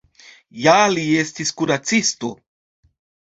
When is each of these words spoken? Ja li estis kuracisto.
Ja 0.67 0.73
li 0.93 1.03
estis 1.23 1.51
kuracisto. 1.61 2.31